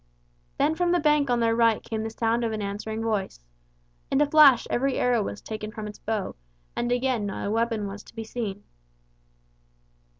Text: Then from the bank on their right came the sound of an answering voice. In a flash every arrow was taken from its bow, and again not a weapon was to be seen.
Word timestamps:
Then 0.57 0.73
from 0.73 0.91
the 0.91 0.99
bank 0.99 1.29
on 1.29 1.39
their 1.41 1.55
right 1.55 1.83
came 1.83 2.01
the 2.01 2.09
sound 2.09 2.43
of 2.43 2.51
an 2.53 2.61
answering 2.63 3.03
voice. 3.03 3.39
In 4.09 4.19
a 4.19 4.25
flash 4.25 4.65
every 4.67 4.97
arrow 4.97 5.21
was 5.21 5.41
taken 5.41 5.69
from 5.71 5.85
its 5.85 5.99
bow, 5.99 6.35
and 6.75 6.91
again 6.91 7.27
not 7.27 7.45
a 7.45 7.51
weapon 7.51 7.85
was 7.87 8.01
to 8.05 8.15
be 8.15 8.23
seen. 8.23 8.63